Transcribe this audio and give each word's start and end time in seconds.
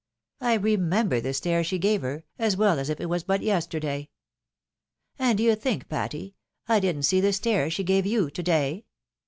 I 0.39 0.55
remember 0.55 1.21
the 1.21 1.31
stare 1.31 1.63
she 1.63 1.77
gave 1.77 2.01
her, 2.01 2.23
as 2.39 2.57
well 2.57 2.79
as 2.79 2.89
if 2.89 2.99
it 2.99 3.05
was 3.05 3.23
but 3.23 3.43
yesterday. 3.43 4.09
And 5.19 5.37
d'ye 5.37 5.53
think, 5.53 5.89
Patty, 5.89 6.33
I 6.67 6.79
didn't 6.79 7.03
see 7.03 7.21
the 7.21 7.31
stare 7.33 7.69
she 7.69 7.83
gave 7.83 8.07
you 8.07 8.31
to 8.31 8.41
day? 8.41 8.85